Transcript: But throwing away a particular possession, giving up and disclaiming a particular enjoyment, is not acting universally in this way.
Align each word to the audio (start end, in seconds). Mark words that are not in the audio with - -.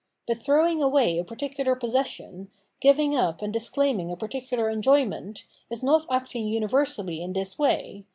But 0.25 0.39
throwing 0.41 0.81
away 0.81 1.19
a 1.19 1.23
particular 1.23 1.75
possession, 1.75 2.49
giving 2.79 3.15
up 3.15 3.43
and 3.43 3.53
disclaiming 3.53 4.11
a 4.11 4.17
particular 4.17 4.67
enjoyment, 4.67 5.45
is 5.69 5.83
not 5.83 6.07
acting 6.09 6.47
universally 6.47 7.21
in 7.21 7.33
this 7.33 7.59
way. 7.59 8.05